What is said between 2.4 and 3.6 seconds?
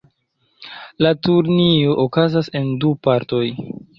en du partoj.